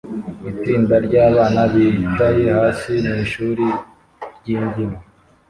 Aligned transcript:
itsinda 0.51 0.95
ryabana 1.07 1.61
bicaye 1.73 2.45
hasi 2.57 2.91
mwishuri 3.05 3.65
ryimbyino 4.37 4.99